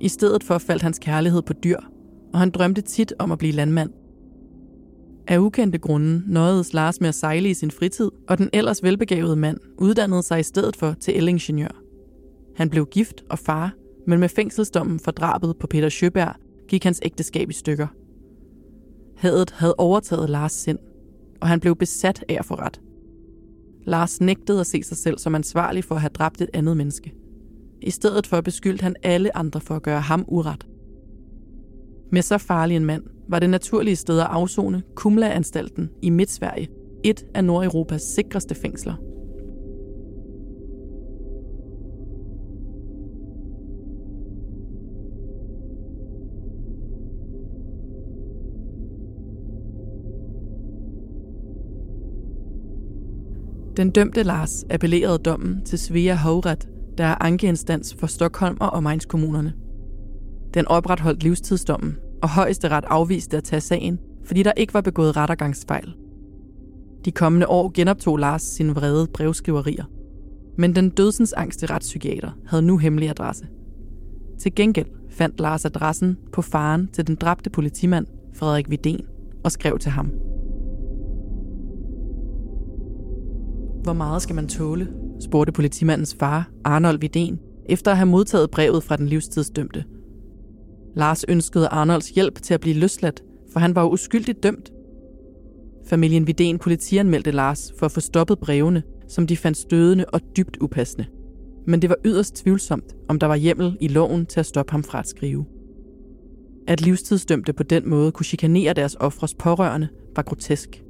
I 0.00 0.08
stedet 0.08 0.44
for 0.44 0.58
faldt 0.58 0.82
hans 0.82 0.98
kærlighed 0.98 1.42
på 1.42 1.52
dyr, 1.52 1.78
og 2.32 2.38
han 2.38 2.50
drømte 2.50 2.80
tit 2.80 3.12
om 3.18 3.32
at 3.32 3.38
blive 3.38 3.52
landmand– 3.52 3.90
af 5.28 5.38
ukendte 5.38 5.78
grunde 5.78 6.22
nøjedes 6.26 6.74
Lars 6.74 7.00
med 7.00 7.08
at 7.08 7.14
sejle 7.14 7.50
i 7.50 7.54
sin 7.54 7.70
fritid, 7.70 8.10
og 8.28 8.38
den 8.38 8.50
ellers 8.52 8.82
velbegavede 8.82 9.36
mand 9.36 9.58
uddannede 9.78 10.22
sig 10.22 10.40
i 10.40 10.42
stedet 10.42 10.76
for 10.76 10.94
til 11.00 11.16
elingeniør. 11.16 11.85
Han 12.56 12.70
blev 12.70 12.86
gift 12.86 13.24
og 13.30 13.38
far, 13.38 13.74
men 14.06 14.20
med 14.20 14.28
fængselsdommen 14.28 15.00
for 15.00 15.10
drabet 15.10 15.56
på 15.60 15.66
Peter 15.66 15.88
Sjøberg 15.88 16.34
gik 16.68 16.84
hans 16.84 17.00
ægteskab 17.04 17.50
i 17.50 17.52
stykker. 17.52 17.86
Hadet 19.16 19.50
havde 19.50 19.74
overtaget 19.78 20.30
Lars 20.30 20.52
sind, 20.52 20.78
og 21.40 21.48
han 21.48 21.60
blev 21.60 21.76
besat 21.76 22.24
af 22.28 22.36
at 22.38 22.44
få 22.44 22.54
ret. 22.54 22.80
Lars 23.84 24.20
nægtede 24.20 24.60
at 24.60 24.66
se 24.66 24.82
sig 24.82 24.96
selv 24.96 25.18
som 25.18 25.34
ansvarlig 25.34 25.84
for 25.84 25.94
at 25.94 26.00
have 26.00 26.10
dræbt 26.10 26.40
et 26.40 26.50
andet 26.54 26.76
menneske. 26.76 27.14
I 27.82 27.90
stedet 27.90 28.26
for 28.26 28.40
beskyldte 28.40 28.82
han 28.82 28.96
alle 29.02 29.36
andre 29.36 29.60
for 29.60 29.74
at 29.74 29.82
gøre 29.82 30.00
ham 30.00 30.24
uret. 30.28 30.66
Med 32.12 32.22
så 32.22 32.38
farlig 32.38 32.76
en 32.76 32.84
mand 32.84 33.02
var 33.28 33.38
det 33.38 33.50
naturlige 33.50 33.96
sted 33.96 34.20
at 34.20 34.26
afzone 34.30 34.82
Kumla-anstalten 34.94 35.90
i 36.02 36.10
Midtsverige, 36.10 36.68
et 37.04 37.26
af 37.34 37.44
Nordeuropas 37.44 38.02
sikreste 38.02 38.54
fængsler. 38.54 38.94
Den 53.76 53.90
dømte 53.90 54.22
Lars 54.22 54.64
appellerede 54.70 55.18
dommen 55.18 55.64
til 55.64 55.78
Svea 55.78 56.14
Hovret, 56.14 56.68
der 56.98 57.04
er 57.04 57.22
ankeinstans 57.22 57.96
for 57.98 58.06
Stockholm 58.06 58.56
og 58.60 58.70
omegnskommunerne. 58.70 59.52
Den 60.54 60.68
opretholdt 60.68 61.22
livstidsdommen, 61.22 61.96
og 62.22 62.28
højesteret 62.28 62.84
afviste 62.88 63.36
at 63.36 63.44
tage 63.44 63.60
sagen, 63.60 63.98
fordi 64.24 64.42
der 64.42 64.52
ikke 64.56 64.74
var 64.74 64.80
begået 64.80 65.16
rettergangsfejl. 65.16 65.94
De 67.04 67.10
kommende 67.10 67.48
år 67.48 67.70
genoptog 67.74 68.16
Lars 68.16 68.42
sine 68.42 68.74
vrede 68.74 69.06
brevskriverier. 69.14 69.84
Men 70.58 70.74
den 70.74 70.90
dødsensangste 70.90 71.66
retspsykiater 71.66 72.30
havde 72.46 72.62
nu 72.62 72.78
hemmelig 72.78 73.10
adresse. 73.10 73.46
Til 74.40 74.54
gengæld 74.54 74.88
fandt 75.10 75.40
Lars 75.40 75.64
adressen 75.64 76.16
på 76.32 76.42
faren 76.42 76.88
til 76.92 77.06
den 77.06 77.14
dræbte 77.14 77.50
politimand, 77.50 78.06
Frederik 78.34 78.68
Vidén, 78.68 79.06
og 79.44 79.52
skrev 79.52 79.78
til 79.78 79.90
ham. 79.90 80.10
Hvor 83.86 83.92
meget 83.92 84.22
skal 84.22 84.34
man 84.34 84.48
tåle? 84.48 84.88
spurgte 85.20 85.52
politimandens 85.52 86.16
far, 86.18 86.50
Arnold 86.64 86.98
Vidén, 87.04 87.64
efter 87.68 87.90
at 87.90 87.96
have 87.96 88.06
modtaget 88.06 88.50
brevet 88.50 88.82
fra 88.82 88.96
den 88.96 89.06
livstidsdømte. 89.06 89.84
Lars 90.96 91.24
ønskede 91.28 91.68
Arnolds 91.68 92.08
hjælp 92.08 92.42
til 92.42 92.54
at 92.54 92.60
blive 92.60 92.76
løsladt, 92.76 93.22
for 93.52 93.60
han 93.60 93.74
var 93.74 93.82
jo 93.82 93.88
uskyldigt 93.92 94.42
dømt. 94.42 94.72
Familien 95.88 96.28
Vidén 96.28 96.56
politianmeldte 96.56 97.30
Lars 97.30 97.72
for 97.78 97.86
at 97.86 97.92
få 97.92 98.00
stoppet 98.00 98.38
brevene, 98.38 98.82
som 99.08 99.26
de 99.26 99.36
fandt 99.36 99.58
stødende 99.58 100.04
og 100.04 100.20
dybt 100.36 100.56
upassende. 100.60 101.06
Men 101.66 101.82
det 101.82 101.90
var 101.90 101.96
yderst 102.04 102.36
tvivlsomt, 102.36 102.94
om 103.08 103.18
der 103.18 103.26
var 103.26 103.36
hjemmel 103.36 103.76
i 103.80 103.88
loven 103.88 104.26
til 104.26 104.40
at 104.40 104.46
stoppe 104.46 104.72
ham 104.72 104.84
fra 104.84 104.98
at 104.98 105.08
skrive. 105.08 105.44
At 106.68 106.80
livstidsdømte 106.80 107.52
på 107.52 107.62
den 107.62 107.88
måde 107.88 108.12
kunne 108.12 108.26
chikanere 108.26 108.72
deres 108.72 108.96
ofres 109.00 109.34
pårørende, 109.34 109.88
var 110.16 110.22
grotesk. 110.22 110.85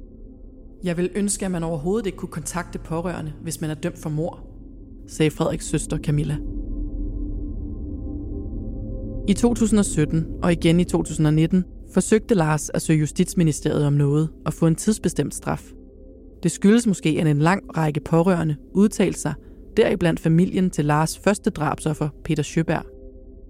Jeg 0.83 0.97
vil 0.97 1.09
ønske, 1.15 1.45
at 1.45 1.51
man 1.51 1.63
overhovedet 1.63 2.05
ikke 2.05 2.17
kunne 2.17 2.29
kontakte 2.29 2.79
pårørende, 2.79 3.33
hvis 3.41 3.61
man 3.61 3.69
er 3.69 3.73
dømt 3.73 3.97
for 3.97 4.09
mor, 4.09 4.47
sagde 5.07 5.31
Frederiks 5.31 5.65
søster 5.65 5.97
Camilla. 5.97 6.37
I 9.27 9.33
2017 9.33 10.25
og 10.43 10.51
igen 10.51 10.79
i 10.79 10.83
2019 10.83 11.63
forsøgte 11.93 12.35
Lars 12.35 12.69
at 12.69 12.81
søge 12.81 12.99
Justitsministeriet 12.99 13.85
om 13.85 13.93
noget 13.93 14.29
og 14.45 14.53
få 14.53 14.67
en 14.67 14.75
tidsbestemt 14.75 15.35
straf. 15.35 15.71
Det 16.43 16.51
skyldes 16.51 16.87
måske, 16.87 17.17
at 17.21 17.27
en 17.27 17.39
lang 17.39 17.77
række 17.77 17.99
pårørende 17.99 18.55
udtalte 18.73 19.19
sig, 19.19 19.33
deriblandt 19.77 20.19
familien 20.19 20.69
til 20.69 20.85
Lars 20.85 21.17
første 21.17 21.49
drabsoffer, 21.49 22.09
Peter 22.23 22.43
Sjøberg. 22.43 22.85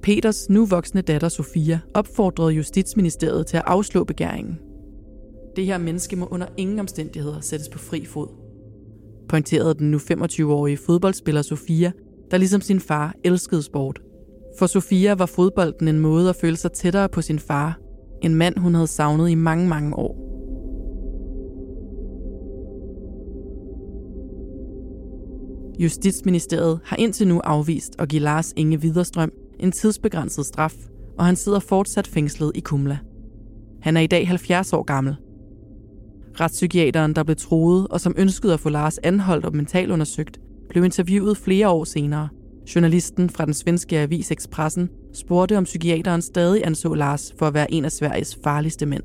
Peters 0.02 0.50
nu 0.50 0.66
voksne 0.66 1.02
datter 1.02 1.30
Sofia 1.30 1.80
opfordrede 1.94 2.52
Justitsministeriet 2.52 3.48
til 3.48 3.58
at 3.58 3.64
afslå 3.66 4.04
begæringen. 4.04 4.60
Det 5.58 5.66
her 5.66 5.78
menneske 5.78 6.16
må 6.16 6.26
under 6.26 6.48
ingen 6.58 6.80
omstændigheder 6.80 7.40
sættes 7.40 7.70
på 7.70 7.78
fri 7.80 8.06
fod. 8.06 8.28
Pointerede 9.30 9.74
den 9.74 9.92
nu 9.92 9.98
25-årige 9.98 10.78
fodboldspiller 10.78 11.42
Sofia, 11.42 11.92
der 12.32 12.38
ligesom 12.38 12.62
sin 12.62 12.80
far 12.80 13.14
elskede 13.24 13.64
sport. 13.64 14.02
For 14.60 14.68
Sofia 14.68 15.14
var 15.14 15.26
fodbolden 15.26 15.88
en 15.88 16.00
måde 16.00 16.30
at 16.30 16.36
føle 16.36 16.58
sig 16.58 16.72
tættere 16.72 17.10
på 17.10 17.22
sin 17.22 17.40
far, 17.40 17.80
en 18.22 18.36
mand 18.36 18.58
hun 18.58 18.74
havde 18.74 18.88
savnet 18.88 19.30
i 19.30 19.36
mange, 19.36 19.68
mange 19.68 19.96
år. 19.96 20.24
Justitsministeriet 25.80 26.80
har 26.86 26.98
indtil 26.98 27.28
nu 27.28 27.40
afvist 27.40 27.96
at 28.00 28.10
give 28.10 28.22
Lars 28.22 28.54
Inge 28.56 28.82
Viderstrøm 28.82 29.32
en 29.60 29.72
tidsbegrænset 29.72 30.46
straf, 30.46 30.76
og 31.18 31.26
han 31.26 31.36
sidder 31.36 31.60
fortsat 31.60 32.08
fængslet 32.08 32.52
i 32.56 32.60
Kumla. 32.60 32.98
Han 33.82 33.98
er 33.98 34.02
i 34.02 34.08
dag 34.08 34.28
70 34.28 34.74
år 34.74 34.84
gammel. 34.84 35.16
Retspsykiateren, 36.40 37.16
der 37.16 37.24
blev 37.24 37.36
troet 37.36 37.88
og 37.88 38.02
som 38.02 38.16
ønskede 38.18 38.54
at 38.54 38.60
få 38.60 38.70
Lars 38.70 38.98
anholdt 38.98 39.46
og 39.46 39.56
mentalundersøgt, 39.56 40.40
blev 40.70 40.84
interviewet 40.84 41.38
flere 41.38 41.70
år 41.70 41.84
senere. 41.84 42.30
Journalisten 42.76 43.30
fra 43.30 43.46
den 43.46 43.54
svenske 43.54 44.00
avis 44.00 44.32
Expressen 44.32 44.90
spurgte, 45.14 45.58
om 45.58 45.64
psykiateren 45.64 46.22
stadig 46.22 46.66
anså 46.66 46.94
Lars 46.94 47.34
for 47.40 47.48
at 47.48 47.54
være 47.54 47.74
en 47.74 47.86
af 47.86 47.92
Sveriges 47.92 48.40
farligste 48.44 48.86
mænd. 48.86 49.04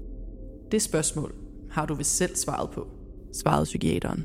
Det 0.73 0.83
spørgsmål 0.83 1.35
har 1.71 1.87
du 1.87 1.95
vist 1.95 2.17
selv 2.17 2.37
svaret 2.37 2.71
på, 2.71 2.87
svarede 3.33 3.65
psykiateren. 3.65 4.25